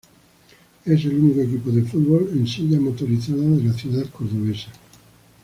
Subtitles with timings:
[0.85, 4.71] Es el único equipo de fútbol en silla motorizada de la ciudad cordobesa.